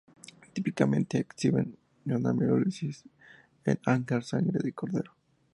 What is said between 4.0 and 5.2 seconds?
sangre de cordero.